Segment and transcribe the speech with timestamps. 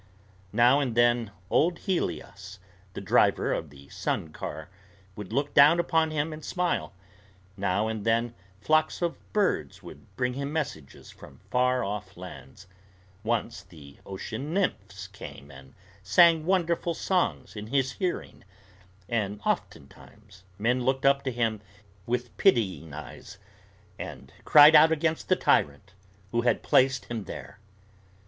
[0.51, 2.57] Now and then old Helios,
[2.93, 4.67] the driver of the sun car,
[5.15, 6.91] would look down upon him and smile;
[7.55, 12.65] now and then flocks of birds would bring him messages from far off lands;
[13.23, 18.43] once the ocean nymphs came and sang wonderful songs in his hearing;
[19.07, 21.61] and oftentimes men looked up to him
[22.07, 23.37] with pitying eyes,
[23.99, 25.93] and cried out against the tyrant
[26.31, 27.59] who had placed him there.